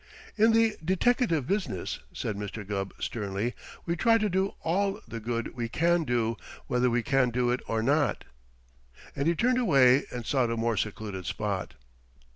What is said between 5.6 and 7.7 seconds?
can do, whether we can do it